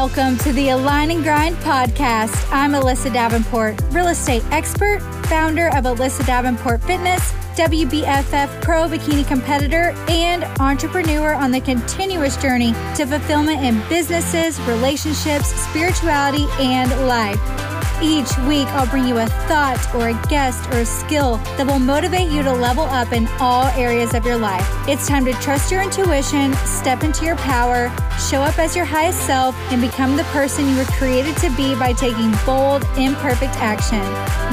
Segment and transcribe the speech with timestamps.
[0.00, 2.50] Welcome to the Align and Grind podcast.
[2.50, 9.94] I'm Alyssa Davenport, real estate expert, founder of Alyssa Davenport Fitness, WBFF pro bikini competitor,
[10.08, 17.69] and entrepreneur on the continuous journey to fulfillment in businesses, relationships, spirituality, and life.
[18.02, 21.78] Each week, I'll bring you a thought or a guest or a skill that will
[21.78, 24.66] motivate you to level up in all areas of your life.
[24.88, 29.26] It's time to trust your intuition, step into your power, show up as your highest
[29.26, 34.00] self, and become the person you were created to be by taking bold, imperfect action.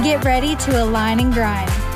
[0.03, 1.86] Get ready to align and grind.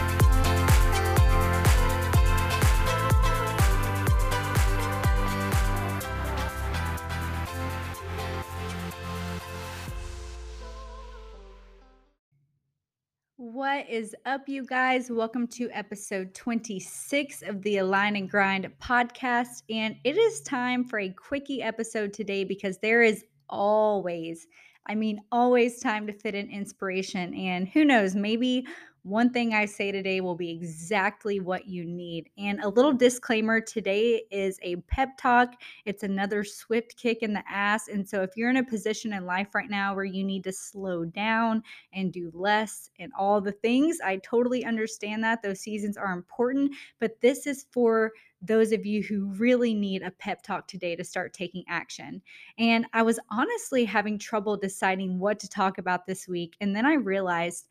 [13.71, 15.09] What is up, you guys?
[15.09, 19.63] Welcome to episode 26 of the Align and Grind podcast.
[19.69, 24.45] And it is time for a quickie episode today because there is always,
[24.87, 27.33] I mean, always time to fit in inspiration.
[27.33, 28.67] And who knows, maybe
[29.03, 32.29] one thing I say today will be exactly what you need.
[32.37, 35.55] And a little disclaimer today is a pep talk.
[35.85, 37.87] It's another swift kick in the ass.
[37.87, 40.51] And so, if you're in a position in life right now where you need to
[40.51, 41.63] slow down
[41.93, 45.41] and do less and all the things, I totally understand that.
[45.41, 46.75] Those seasons are important.
[46.99, 51.03] But this is for those of you who really need a pep talk today to
[51.03, 52.21] start taking action.
[52.57, 56.55] And I was honestly having trouble deciding what to talk about this week.
[56.59, 57.67] And then I realized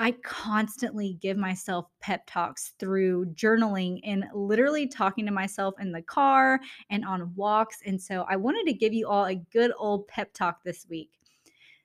[0.00, 6.00] I constantly give myself pep talks through journaling and literally talking to myself in the
[6.00, 7.82] car and on walks.
[7.84, 11.19] And so I wanted to give you all a good old pep talk this week.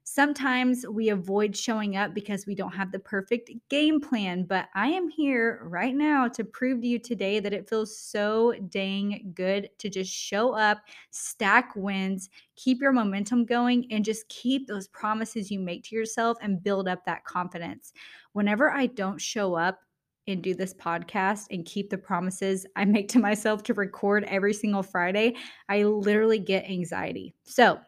[0.08, 4.90] Sometimes we avoid showing up because we don't have the perfect game plan, but I
[4.90, 9.68] am here right now to prove to you today that it feels so dang good
[9.80, 15.50] to just show up, stack wins, keep your momentum going, and just keep those promises
[15.50, 17.92] you make to yourself and build up that confidence.
[18.34, 19.80] Whenever I don't show up,
[20.28, 24.54] and do this podcast and keep the promises I make to myself to record every
[24.54, 25.36] single Friday,
[25.70, 27.36] I literally get anxiety.
[27.44, 27.80] So,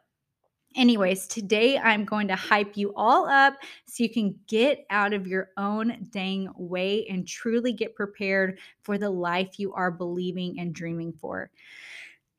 [0.75, 3.55] Anyways, today I'm going to hype you all up
[3.85, 8.97] so you can get out of your own dang way and truly get prepared for
[8.97, 11.50] the life you are believing and dreaming for.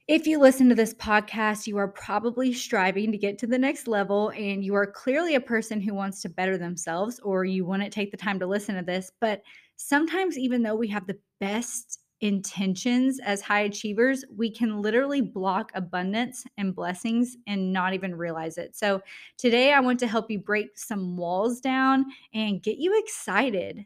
[0.07, 3.87] If you listen to this podcast, you are probably striving to get to the next
[3.87, 7.93] level and you are clearly a person who wants to better themselves or you wouldn't
[7.93, 9.13] take the time to listen to this.
[9.21, 9.43] But
[9.77, 15.71] sometimes, even though we have the best intentions as high achievers, we can literally block
[15.75, 18.77] abundance and blessings and not even realize it.
[18.77, 19.01] So,
[19.37, 23.85] today I want to help you break some walls down and get you excited.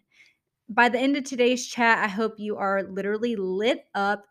[0.68, 4.26] By the end of today's chat, I hope you are literally lit up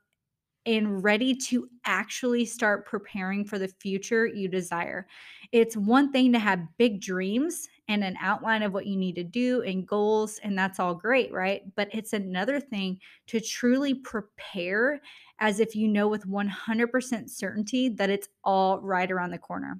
[0.65, 5.07] and ready to actually start preparing for the future you desire.
[5.51, 9.23] It's one thing to have big dreams and an outline of what you need to
[9.23, 11.63] do and goals, and that's all great, right?
[11.75, 15.01] But it's another thing to truly prepare
[15.39, 19.79] as if you know with 100% certainty that it's all right around the corner.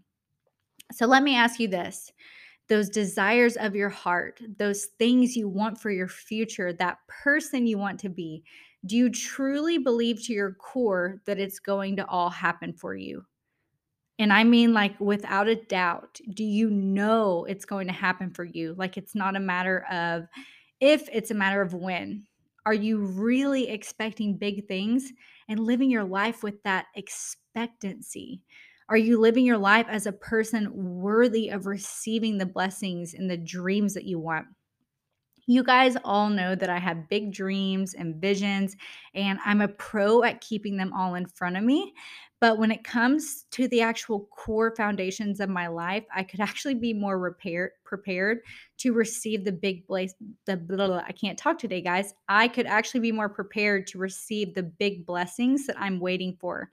[0.92, 2.12] So let me ask you this
[2.68, 7.78] those desires of your heart, those things you want for your future, that person you
[7.78, 8.44] want to be,
[8.86, 13.26] do you truly believe to your core that it's going to all happen for you?
[14.22, 18.44] And I mean, like, without a doubt, do you know it's going to happen for
[18.44, 18.76] you?
[18.78, 20.28] Like, it's not a matter of
[20.80, 22.28] if, it's a matter of when.
[22.68, 25.12] Are you really expecting big things
[25.50, 28.44] and living your life with that expectancy?
[28.90, 33.38] Are you living your life as a person worthy of receiving the blessings and the
[33.38, 34.46] dreams that you want?
[35.48, 38.76] You guys all know that I have big dreams and visions,
[39.14, 41.94] and I'm a pro at keeping them all in front of me.
[42.42, 46.74] But when it comes to the actual core foundations of my life, I could actually
[46.74, 48.40] be more repair, prepared
[48.80, 50.14] to receive the big place.
[50.46, 52.14] The blah, blah, I can't talk today, guys.
[52.28, 56.72] I could actually be more prepared to receive the big blessings that I'm waiting for.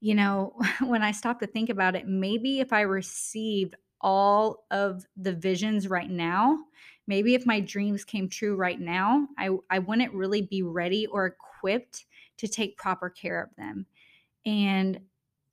[0.00, 5.04] You know, when I stop to think about it, maybe if I received all of
[5.16, 6.58] the visions right now,
[7.10, 11.26] maybe if my dreams came true right now, I, I wouldn't really be ready or
[11.26, 12.06] equipped
[12.38, 13.84] to take proper care of them.
[14.46, 15.00] And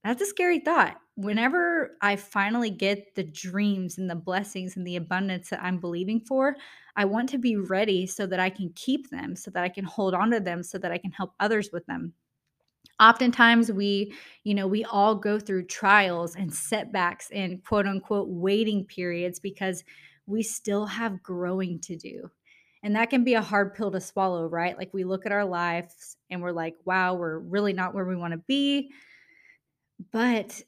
[0.03, 0.97] that's a scary thought.
[1.15, 6.19] Whenever I finally get the dreams and the blessings and the abundance that I'm believing
[6.19, 6.55] for,
[6.95, 9.83] I want to be ready so that I can keep them, so that I can
[9.83, 12.13] hold on to them, so that I can help others with them
[12.99, 14.11] oftentimes we
[14.43, 19.83] you know we all go through trials and setbacks and quote unquote waiting periods because
[20.27, 22.29] we still have growing to do
[22.83, 25.45] and that can be a hard pill to swallow right like we look at our
[25.45, 28.91] lives and we're like wow we're really not where we want to be
[30.11, 30.61] but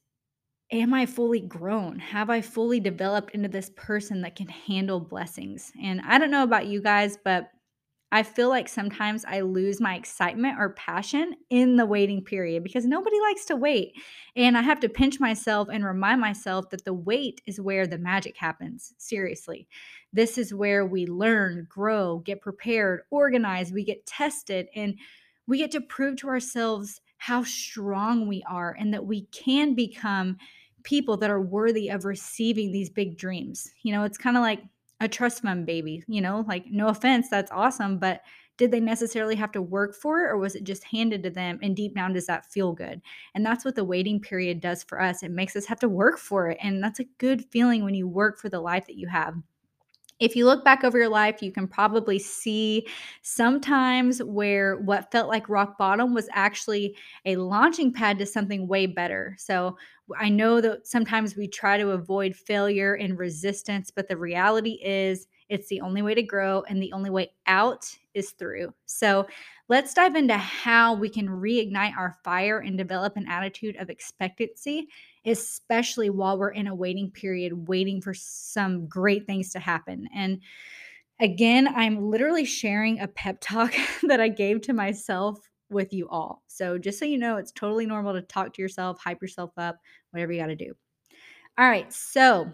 [0.72, 2.00] am I fully grown?
[2.00, 5.72] Have I fully developed into this person that can handle blessings?
[5.82, 7.50] And I don't know about you guys, but
[8.12, 12.86] I feel like sometimes I lose my excitement or passion in the waiting period because
[12.86, 13.94] nobody likes to wait.
[14.36, 18.00] And I have to pinch myself and remind myself that the wait is where the
[18.00, 18.94] magic happens.
[18.98, 19.68] Seriously.
[20.12, 24.96] This is where we learn, grow, get prepared, organize, we get tested, and
[25.48, 30.38] we get to prove to ourselves how strong we are and that we can become
[30.84, 33.70] people that are worthy of receiving these big dreams.
[33.84, 34.62] You know, it's kind of like
[35.00, 38.22] a trust fund baby, you know, like no offense, that's awesome, but
[38.58, 41.60] did they necessarily have to work for it or was it just handed to them
[41.62, 43.02] and deep down does that feel good?
[43.34, 45.24] And that's what the waiting period does for us.
[45.24, 48.08] It makes us have to work for it and that's a good feeling when you
[48.08, 49.36] work for the life that you have
[50.20, 52.88] if you look back over your life, you can probably see
[53.22, 56.96] sometimes where what felt like rock bottom was actually
[57.26, 59.36] a launching pad to something way better.
[59.38, 59.78] So
[60.18, 65.28] I know that sometimes we try to avoid failure and resistance, but the reality is
[65.50, 68.74] it's the only way to grow and the only way out is through.
[68.86, 69.28] So
[69.68, 74.88] let's dive into how we can reignite our fire and develop an attitude of expectancy
[75.26, 80.08] especially while we're in a waiting period, waiting for some great things to happen.
[80.16, 80.42] And
[81.20, 83.74] again, I'm literally sharing a pep talk
[84.04, 86.44] that I gave to myself with you all.
[86.48, 89.78] So just so you know, it's totally normal to talk to yourself, hype yourself up,
[90.12, 90.74] whatever you got to do.
[91.58, 91.92] All right.
[91.94, 92.52] So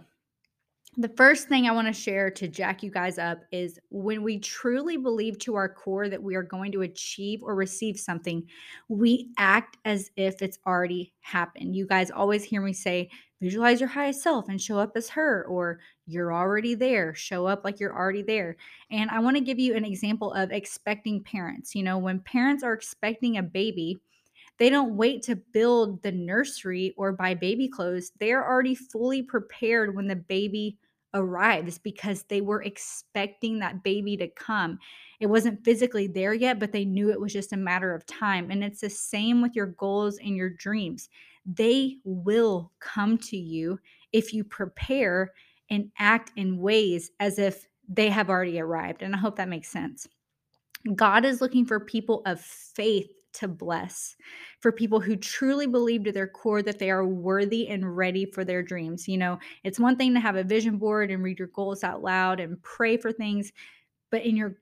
[0.98, 4.40] the first thing I want to share to jack you guys up is when we
[4.40, 8.48] truly believe to our core that we are going to achieve or receive something,
[8.88, 11.76] we act as if it's already happened.
[11.76, 13.10] You guys always hear me say,
[13.42, 17.66] visualize your highest self and show up as her, or you're already there, show up
[17.66, 18.56] like you're already there.
[18.90, 21.76] And I want to give you an example of expecting parents.
[21.76, 24.00] You know, when parents are expecting a baby,
[24.58, 28.14] they don't wait to build the nursery or buy baby clothes.
[28.20, 30.78] They're already fully prepared when the baby
[31.16, 34.78] arrives because they were expecting that baby to come.
[35.20, 38.52] It wasn't physically there yet, but they knew it was just a matter of time.
[38.52, 41.10] And it's the same with your goals and your dreams.
[41.46, 43.80] They will come to you
[44.12, 45.34] if you prepare
[45.70, 49.02] and act in ways as if they have already arrived.
[49.02, 50.08] And I hope that makes sense.
[50.94, 54.16] God is looking for people of faith to bless
[54.60, 58.44] for people who truly believe to their core that they are worthy and ready for
[58.44, 59.08] their dreams.
[59.08, 62.02] You know, it's one thing to have a vision board and read your goals out
[62.02, 63.52] loud and pray for things,
[64.12, 64.58] but in your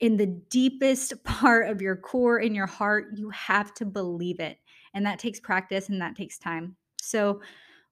[0.00, 4.58] in the deepest part of your core in your heart, you have to believe it.
[4.94, 6.76] And that takes practice and that takes time.
[7.00, 7.40] So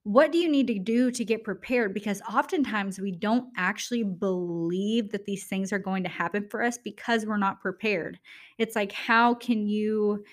[0.08, 1.92] what do you need to do to get prepared?
[1.92, 6.78] Because oftentimes we don't actually believe that these things are going to happen for us
[6.78, 8.18] because we're not prepared.
[8.56, 10.24] It's like, how can you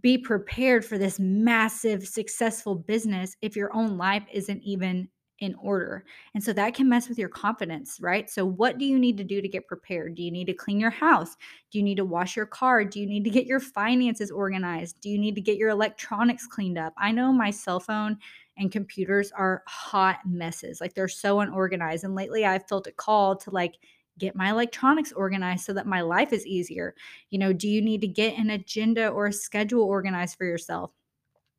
[0.00, 5.06] be prepared for this massive, successful business if your own life isn't even
[5.40, 6.04] in order.
[6.34, 8.28] And so that can mess with your confidence, right?
[8.28, 10.14] So, what do you need to do to get prepared?
[10.14, 11.36] Do you need to clean your house?
[11.70, 12.84] Do you need to wash your car?
[12.84, 15.00] Do you need to get your finances organized?
[15.00, 16.92] Do you need to get your electronics cleaned up?
[16.98, 18.18] I know my cell phone
[18.56, 20.80] and computers are hot messes.
[20.80, 22.04] Like they're so unorganized.
[22.04, 23.76] And lately I've felt a call to like
[24.18, 26.94] get my electronics organized so that my life is easier.
[27.30, 30.90] You know, do you need to get an agenda or a schedule organized for yourself?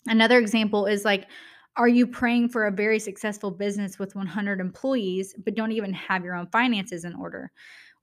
[0.08, 1.28] Another example is like,
[1.80, 6.24] are you praying for a very successful business with 100 employees, but don't even have
[6.26, 7.52] your own finances in order?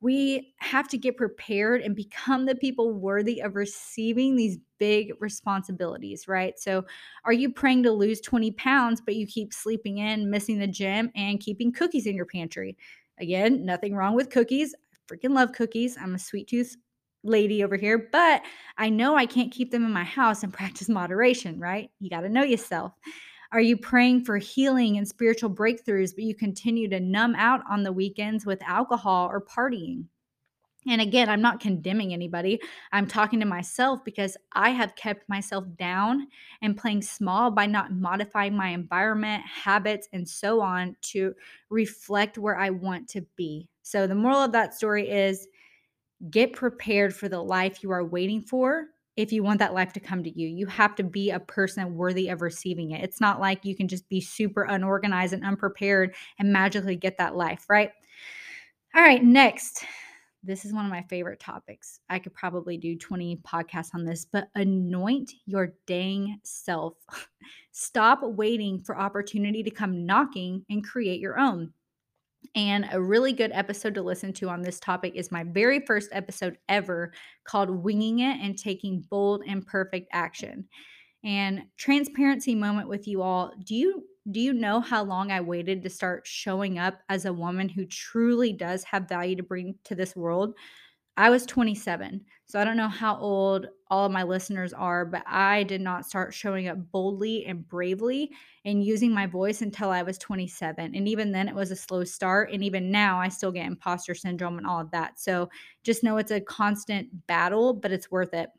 [0.01, 6.29] We have to get prepared and become the people worthy of receiving these big responsibilities,
[6.29, 6.59] right?
[6.59, 6.85] So,
[7.25, 11.11] are you praying to lose 20 pounds, but you keep sleeping in, missing the gym,
[11.15, 12.77] and keeping cookies in your pantry?
[13.19, 14.75] Again, nothing wrong with cookies.
[14.75, 15.97] I freaking love cookies.
[16.01, 16.77] I'm a sweet tooth
[17.25, 18.43] lady over here, but
[18.79, 21.91] I know I can't keep them in my house and practice moderation, right?
[22.01, 22.93] You got to know yourself.
[23.53, 27.83] Are you praying for healing and spiritual breakthroughs, but you continue to numb out on
[27.83, 30.07] the weekends with alcohol or partying?
[30.89, 32.61] And again, I'm not condemning anybody.
[32.93, 36.29] I'm talking to myself because I have kept myself down
[36.63, 41.35] and playing small by not modifying my environment, habits, and so on to
[41.71, 43.69] reflect where I want to be.
[43.83, 45.49] So, the moral of that story is
[46.31, 48.87] get prepared for the life you are waiting for
[49.17, 50.47] if you want that life to come to you.
[50.47, 53.03] You have to be a person worthy of receiving it.
[53.03, 57.35] It's not like you can just be super unorganized and unprepared and magically get that
[57.35, 57.91] life, right?
[58.95, 59.85] All right, next.
[60.43, 61.99] This is one of my favorite topics.
[62.09, 66.95] I could probably do 20 podcasts on this, but anoint your dang self.
[67.73, 71.73] Stop waiting for opportunity to come knocking and create your own.
[72.55, 76.11] And a really good episode to listen to on this topic is my very first
[76.13, 77.13] episode ever
[77.45, 80.67] called Winging It and Taking Bold Imperfect Action.
[81.25, 83.53] And transparency moment with you all.
[83.65, 87.33] Do you Do you know how long I waited to start showing up as a
[87.33, 90.55] woman who truly does have value to bring to this world?
[91.17, 92.25] I was 27.
[92.47, 96.07] So I don't know how old all of my listeners are, but I did not
[96.07, 98.31] start showing up boldly and bravely
[98.65, 100.95] and using my voice until I was 27.
[100.95, 102.53] And even then, it was a slow start.
[102.53, 105.19] And even now, I still get imposter syndrome and all of that.
[105.19, 105.51] So
[105.83, 108.51] just know it's a constant battle, but it's worth it.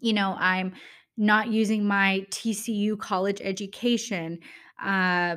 [0.00, 0.74] You know, I'm
[1.16, 4.40] not using my TCU college education.
[4.82, 5.36] Uh,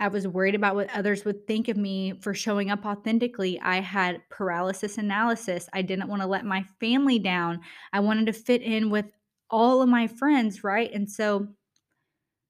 [0.00, 3.60] I was worried about what others would think of me for showing up authentically.
[3.60, 5.68] I had paralysis analysis.
[5.74, 7.60] I didn't want to let my family down.
[7.92, 9.12] I wanted to fit in with
[9.50, 10.90] all of my friends, right?
[10.92, 11.48] And so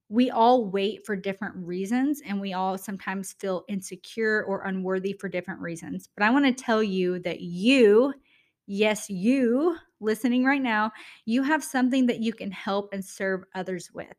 [0.08, 5.28] we all wait for different reasons and we all sometimes feel insecure or unworthy for
[5.28, 6.08] different reasons.
[6.16, 8.14] But I want to tell you that you,
[8.66, 10.90] yes, you listening right now,
[11.26, 14.14] you have something that you can help and serve others with.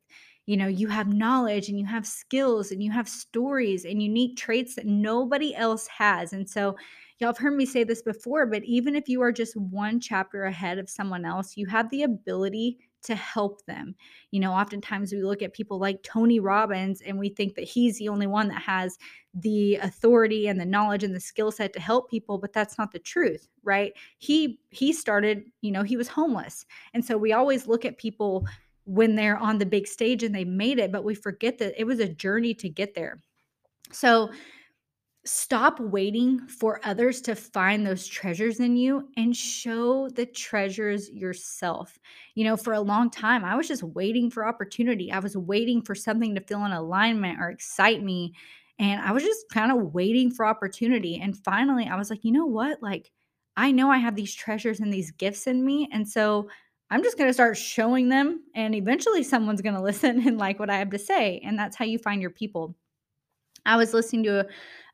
[0.46, 4.36] You know, you have knowledge and you have skills and you have stories and unique
[4.36, 6.32] traits that nobody else has.
[6.32, 6.76] And so,
[7.18, 10.44] y'all have heard me say this before, but even if you are just one chapter
[10.44, 13.94] ahead of someone else, you have the ability to help them.
[14.30, 17.98] You know, oftentimes we look at people like Tony Robbins and we think that he's
[17.98, 18.98] the only one that has
[19.34, 22.92] the authority and the knowledge and the skill set to help people, but that's not
[22.92, 23.92] the truth, right?
[24.18, 26.64] He he started, you know, he was homeless.
[26.94, 28.46] And so we always look at people
[28.92, 31.84] when they're on the big stage and they made it, but we forget that it
[31.84, 33.22] was a journey to get there.
[33.92, 34.30] So
[35.24, 41.96] Stop waiting for others to find those treasures in you and show the treasures yourself.
[42.34, 45.12] You know, for a long time, I was just waiting for opportunity.
[45.12, 48.34] I was waiting for something to feel in alignment or excite me.
[48.80, 51.20] And I was just kind of waiting for opportunity.
[51.20, 52.82] And finally, I was like, you know what?
[52.82, 53.12] Like,
[53.56, 55.88] I know I have these treasures and these gifts in me.
[55.92, 56.48] And so
[56.92, 58.42] I'm just going to start showing them.
[58.54, 61.40] And eventually, someone's going to listen and like what I have to say.
[61.42, 62.76] And that's how you find your people.
[63.64, 64.46] I was listening to a,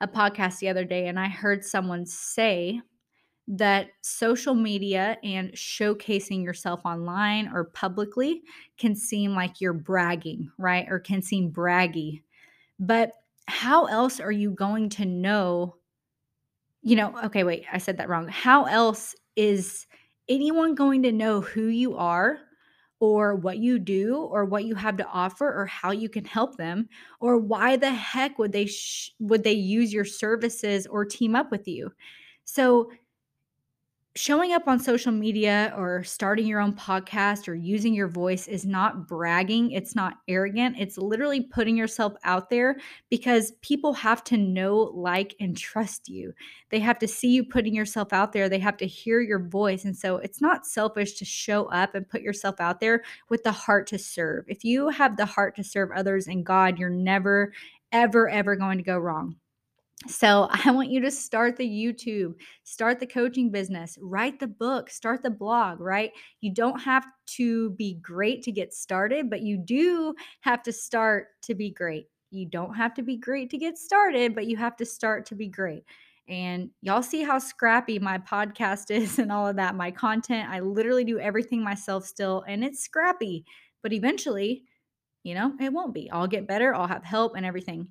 [0.03, 2.81] a podcast the other day and I heard someone say
[3.49, 8.43] that social media and showcasing yourself online or publicly
[8.77, 10.87] can seem like you're bragging, right?
[10.89, 12.23] Or can seem braggy.
[12.79, 13.13] But
[13.47, 15.77] how else are you going to know?
[16.83, 18.29] You know, okay, wait, I said that wrong.
[18.29, 19.87] How else is
[20.29, 22.39] anyone going to know who you are
[23.01, 26.57] or what you do or what you have to offer or how you can help
[26.57, 26.89] them
[27.21, 31.51] or why the heck would they sh- would they use your services or team up
[31.51, 31.93] with you?
[32.45, 32.91] So
[34.19, 38.67] showing up on social media or starting your own podcast or using your voice is
[38.67, 39.71] not bragging.
[39.71, 40.75] It's not arrogant.
[40.77, 46.33] It's literally putting yourself out there because people have to know, like, and trust you.
[46.71, 48.49] They have to see you putting yourself out there.
[48.49, 49.85] They have to hear your voice.
[49.85, 53.53] And so it's not selfish to show up and put yourself out there with the
[53.53, 54.47] heart to serve.
[54.49, 57.53] If you have the heart to serve others and God, you're never,
[57.93, 59.37] ever, ever going to go wrong.
[60.07, 64.91] So, I want you to start the YouTube, start the coaching business, write the book,
[64.91, 66.13] start the blog, right?
[66.41, 67.05] You don't have
[67.37, 72.07] to be great to get started, but you do have to start to be great.
[72.31, 75.35] You don't have to be great to get started, but you have to start to
[75.35, 75.85] be great.
[76.29, 79.75] And y'all see how scrappy my podcast is and all of that.
[79.75, 83.45] My content, I literally do everything myself still, and it's scrappy,
[83.83, 84.65] but eventually,
[85.25, 86.11] you know, it won't be.
[86.11, 87.89] I'll get better, I'll have help and everything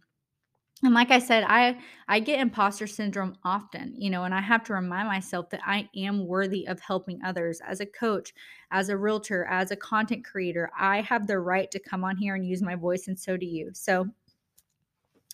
[0.84, 1.76] and like i said i
[2.08, 5.88] i get imposter syndrome often you know and i have to remind myself that i
[5.96, 8.34] am worthy of helping others as a coach
[8.72, 12.36] as a realtor as a content creator i have the right to come on here
[12.36, 14.08] and use my voice and so do you so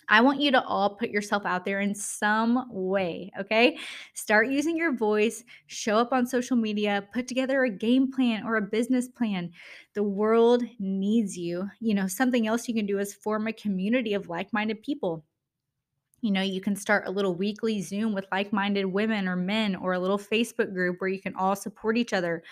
[0.10, 3.80] I want you to all put yourself out there in some way, okay?
[4.14, 8.58] Start using your voice, show up on social media, put together a game plan or
[8.58, 9.52] a business plan.
[9.94, 11.70] The world needs you.
[11.80, 15.24] You know, something else you can do is form a community of like minded people
[16.24, 19.76] you know, you can start a little weekly Zoom with like minded women or men,
[19.76, 22.44] or a little Facebook group where you can all support each other.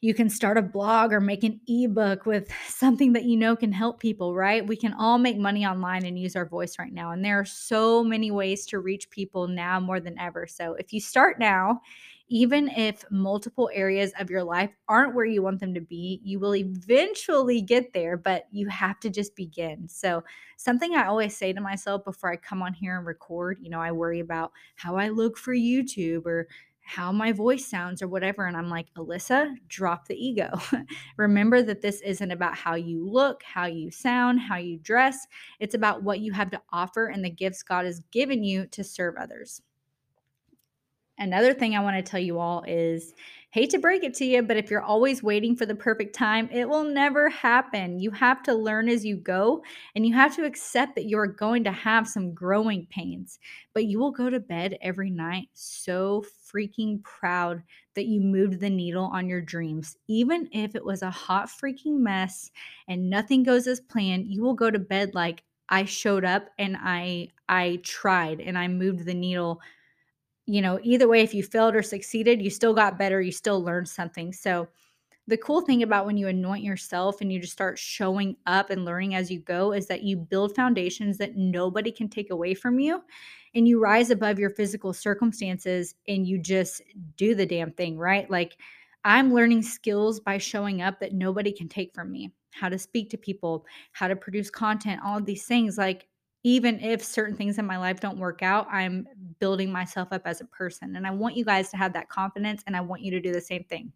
[0.00, 3.72] You can start a blog or make an ebook with something that you know can
[3.72, 4.64] help people, right?
[4.64, 7.10] We can all make money online and use our voice right now.
[7.10, 10.46] And there are so many ways to reach people now more than ever.
[10.46, 11.80] So if you start now,
[12.28, 16.38] even if multiple areas of your life aren't where you want them to be, you
[16.38, 19.88] will eventually get there, but you have to just begin.
[19.88, 20.24] So,
[20.56, 23.80] something I always say to myself before I come on here and record, you know,
[23.80, 26.48] I worry about how I look for YouTube or
[26.84, 28.46] how my voice sounds or whatever.
[28.46, 30.50] And I'm like, Alyssa, drop the ego.
[31.16, 35.26] Remember that this isn't about how you look, how you sound, how you dress.
[35.60, 38.84] It's about what you have to offer and the gifts God has given you to
[38.84, 39.62] serve others.
[41.16, 43.14] Another thing I want to tell you all is
[43.50, 46.48] hate to break it to you, but if you're always waiting for the perfect time,
[46.50, 48.00] it will never happen.
[48.00, 49.62] You have to learn as you go,
[49.94, 53.38] and you have to accept that you're going to have some growing pains.
[53.74, 57.62] But you will go to bed every night so freaking proud
[57.94, 59.96] that you moved the needle on your dreams.
[60.08, 62.50] Even if it was a hot freaking mess
[62.88, 66.76] and nothing goes as planned, you will go to bed like I showed up and
[66.78, 69.60] I I tried and I moved the needle
[70.46, 73.62] you know, either way, if you failed or succeeded, you still got better, you still
[73.62, 74.32] learned something.
[74.32, 74.68] So,
[75.26, 78.84] the cool thing about when you anoint yourself and you just start showing up and
[78.84, 82.78] learning as you go is that you build foundations that nobody can take away from
[82.78, 83.02] you.
[83.54, 86.82] And you rise above your physical circumstances and you just
[87.16, 88.30] do the damn thing, right?
[88.30, 88.58] Like,
[89.04, 93.10] I'm learning skills by showing up that nobody can take from me how to speak
[93.10, 95.78] to people, how to produce content, all of these things.
[95.78, 96.06] Like,
[96.44, 99.08] even if certain things in my life don't work out, I'm
[99.40, 100.94] building myself up as a person.
[100.94, 103.32] And I want you guys to have that confidence and I want you to do
[103.32, 103.90] the same thing.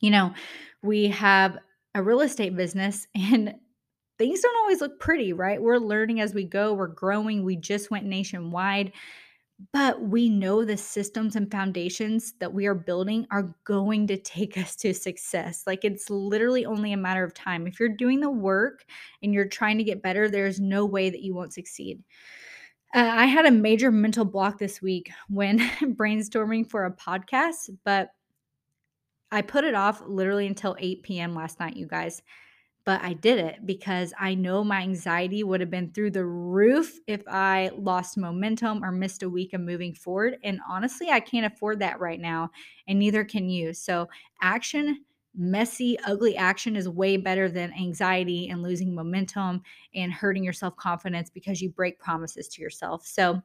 [0.00, 0.34] You know,
[0.82, 1.56] we have
[1.94, 3.54] a real estate business and
[4.18, 5.60] things don't always look pretty, right?
[5.60, 7.42] We're learning as we go, we're growing.
[7.42, 8.92] We just went nationwide.
[9.72, 14.58] But we know the systems and foundations that we are building are going to take
[14.58, 15.64] us to success.
[15.66, 17.66] Like it's literally only a matter of time.
[17.66, 18.84] If you're doing the work
[19.22, 22.02] and you're trying to get better, there's no way that you won't succeed.
[22.94, 28.10] Uh, I had a major mental block this week when brainstorming for a podcast, but
[29.30, 31.34] I put it off literally until 8 p.m.
[31.34, 32.20] last night, you guys
[32.84, 36.98] but I did it because I know my anxiety would have been through the roof
[37.06, 40.38] if I lost momentum or missed a week of moving forward.
[40.42, 42.50] And honestly, I can't afford that right now,
[42.88, 43.72] and neither can you.
[43.72, 44.08] So,
[44.40, 49.62] action, messy, ugly action is way better than anxiety and losing momentum
[49.94, 53.06] and hurting your self confidence because you break promises to yourself.
[53.06, 53.42] So,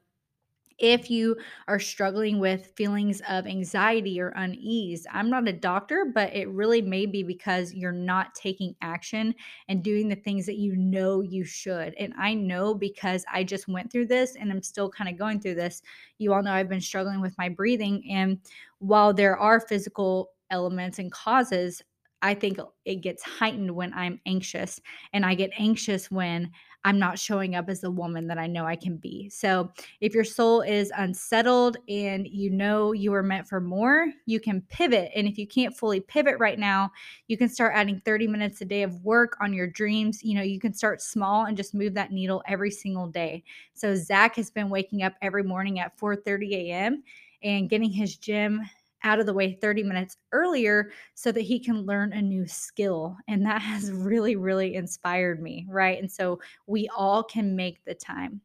[0.79, 1.35] if you
[1.67, 5.07] are struggling with feelings of anxiety or unease.
[5.11, 9.33] I'm not a doctor, but it really may be because you're not taking action
[9.67, 11.93] and doing the things that you know you should.
[11.95, 15.39] And I know because I just went through this and I'm still kind of going
[15.39, 15.81] through this.
[16.17, 18.03] You all know I've been struggling with my breathing.
[18.11, 18.39] And
[18.79, 21.83] while there are physical elements and causes,
[22.21, 24.81] I think it gets heightened when I'm anxious.
[25.13, 26.51] And I get anxious when
[26.83, 29.29] I'm not showing up as the woman that I know I can be.
[29.29, 34.39] So, if your soul is unsettled and you know you are meant for more, you
[34.39, 35.11] can pivot.
[35.15, 36.91] And if you can't fully pivot right now,
[37.27, 40.23] you can start adding 30 minutes a day of work on your dreams.
[40.23, 43.43] You know, you can start small and just move that needle every single day.
[43.73, 47.03] So, Zach has been waking up every morning at 4 30 a.m.
[47.43, 48.61] and getting his gym
[49.03, 53.17] out of the way 30 minutes earlier so that he can learn a new skill.
[53.27, 55.99] And that has really, really inspired me, right?
[55.99, 58.41] And so we all can make the time.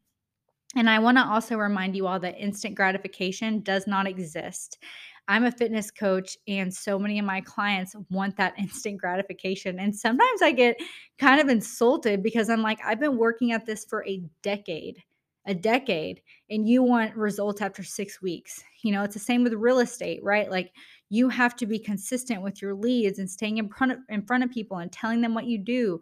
[0.75, 4.79] And I want to also remind you all that instant gratification does not exist.
[5.27, 9.79] I'm a fitness coach, and so many of my clients want that instant gratification.
[9.79, 10.77] And sometimes I get
[11.17, 15.01] kind of insulted because I'm like, I've been working at this for a decade
[15.45, 18.63] a decade and you want results after six weeks.
[18.81, 20.49] You know, it's the same with real estate, right?
[20.49, 20.71] Like
[21.09, 24.43] you have to be consistent with your leads and staying in front of in front
[24.43, 25.99] of people and telling them what you do.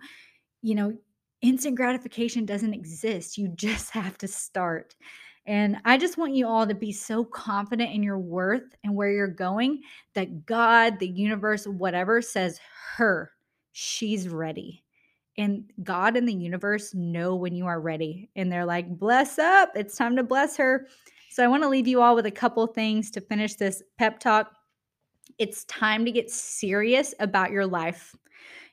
[0.61, 0.97] You know,
[1.41, 3.37] instant gratification doesn't exist.
[3.37, 4.95] You just have to start.
[5.47, 9.09] And I just want you all to be so confident in your worth and where
[9.09, 9.81] you're going
[10.13, 12.59] that God, the universe, whatever says
[12.95, 13.31] her,
[13.71, 14.83] she's ready
[15.41, 18.29] and God and the universe know when you are ready.
[18.35, 19.71] And they're like, bless up.
[19.73, 20.85] It's time to bless her.
[21.31, 24.19] So I want to leave you all with a couple things to finish this pep
[24.19, 24.53] talk.
[25.39, 28.15] It's time to get serious about your life.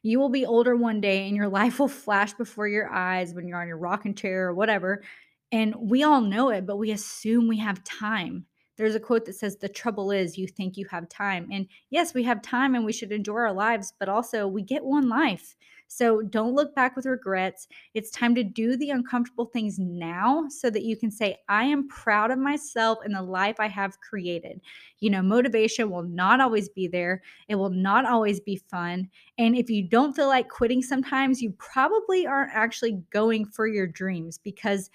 [0.02, 3.48] You will be older one day and your life will flash before your eyes when
[3.48, 5.02] you're on your rocking chair or whatever.
[5.50, 8.44] And we all know it, but we assume we have time.
[8.78, 11.48] There's a quote that says, The trouble is, you think you have time.
[11.52, 14.84] And yes, we have time and we should enjoy our lives, but also we get
[14.84, 15.56] one life.
[15.88, 17.66] So don't look back with regrets.
[17.94, 21.88] It's time to do the uncomfortable things now so that you can say, I am
[21.88, 24.60] proud of myself and the life I have created.
[25.00, 29.08] You know, motivation will not always be there, it will not always be fun.
[29.38, 33.86] And if you don't feel like quitting sometimes, you probably aren't actually going for your
[33.86, 34.90] dreams because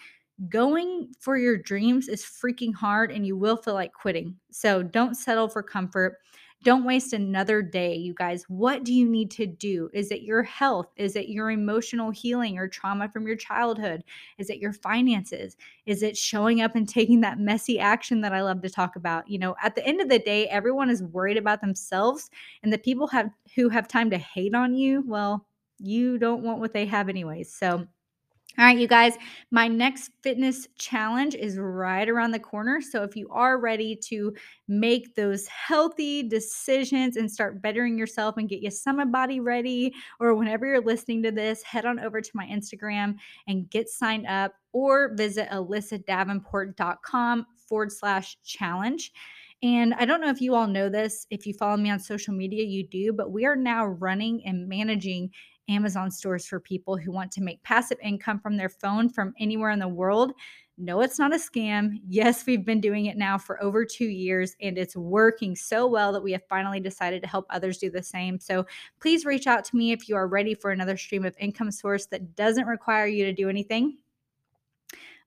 [0.50, 4.36] going for your dreams is freaking hard and you will feel like quitting.
[4.52, 6.18] So don't settle for comfort.
[6.64, 8.46] Don't waste another day, you guys.
[8.48, 9.90] What do you need to do?
[9.94, 10.88] Is it your health?
[10.96, 14.02] Is it your emotional healing or trauma from your childhood?
[14.38, 15.58] Is it your finances?
[15.86, 19.30] Is it showing up and taking that messy action that I love to talk about?
[19.30, 22.30] You know, at the end of the day, everyone is worried about themselves
[22.64, 25.46] and the people have who have time to hate on you, well,
[25.80, 27.54] you don't want what they have anyways.
[27.54, 27.86] So,
[28.56, 29.16] All right, you guys,
[29.50, 32.82] my next fitness challenge is right around the corner.
[32.82, 34.32] So if you are ready to
[34.68, 40.36] make those healthy decisions and start bettering yourself and get your summer body ready, or
[40.36, 43.16] whenever you're listening to this, head on over to my Instagram
[43.48, 49.12] and get signed up or visit alyssadavenport.com forward slash challenge.
[49.64, 51.26] And I don't know if you all know this.
[51.32, 54.68] If you follow me on social media, you do, but we are now running and
[54.68, 55.32] managing
[55.70, 59.72] Amazon stores for people who want to make passive income from their phone from anywhere
[59.72, 60.34] in the world.
[60.78, 62.00] No, it's not a scam.
[62.08, 66.12] Yes, we've been doing it now for over two years and it's working so well
[66.12, 68.40] that we have finally decided to help others do the same.
[68.40, 68.66] So
[69.00, 72.08] please reach out to me if you are ready for another stream of income source
[72.08, 73.98] that doesn't require you to do anything.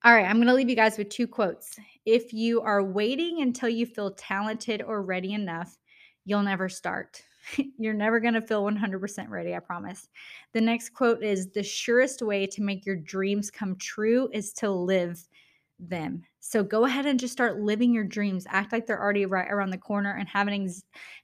[0.05, 1.79] All right, I'm going to leave you guys with two quotes.
[2.05, 5.79] If you are waiting until you feel talented or ready enough,
[6.25, 7.23] you'll never start.
[7.79, 10.09] You're never going to feel 100% ready, I promise.
[10.53, 14.71] The next quote is The surest way to make your dreams come true is to
[14.71, 15.23] live
[15.79, 16.25] them.
[16.41, 18.47] So go ahead and just start living your dreams.
[18.49, 20.69] Act like they're already right around the corner and have an,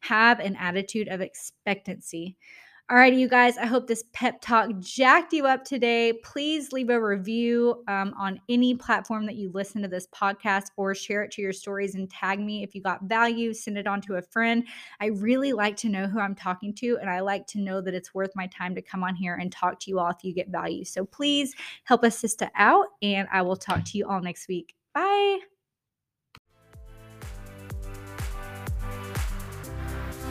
[0.00, 2.37] have an attitude of expectancy.
[2.90, 6.12] All righty, you guys, I hope this pep talk jacked you up today.
[6.24, 10.94] Please leave a review um, on any platform that you listen to this podcast or
[10.94, 13.54] share it to your stories and tag me if you got value.
[13.54, 14.66] Send it on to a friend.
[15.00, 17.94] I really like to know who I'm talking to, and I like to know that
[17.94, 20.34] it's worth my time to come on here and talk to you all if you
[20.34, 20.84] get value.
[20.84, 24.74] So please help us sister out, and I will talk to you all next week.
[24.92, 25.51] Bye.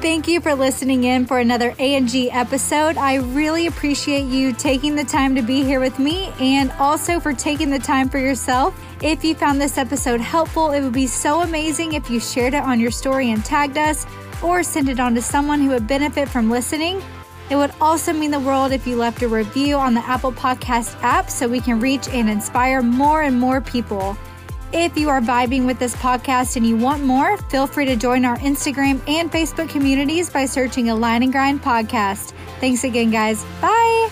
[0.02, 2.98] Thank you for listening in for another A&G episode.
[2.98, 7.34] I really appreciate you taking the time to be here with me and also for
[7.34, 8.76] taking the time for yourself.
[9.04, 12.64] If you found this episode helpful, it would be so amazing if you shared it
[12.64, 14.08] on your story and tagged us
[14.42, 17.00] or sent it on to someone who would benefit from listening.
[17.52, 20.98] It would also mean the world if you left a review on the Apple Podcast
[21.04, 24.18] app so we can reach and inspire more and more people.
[24.74, 28.24] If you are vibing with this podcast and you want more, feel free to join
[28.24, 32.32] our Instagram and Facebook communities by searching Align and Grind Podcast.
[32.62, 33.44] Thanks again, guys.
[33.60, 34.10] Bye.